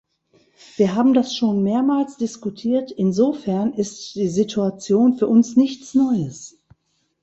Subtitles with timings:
[0.77, 6.57] Wir haben das schon mehrmals diskutiert, insofern ist die Situation für uns nichts Neues.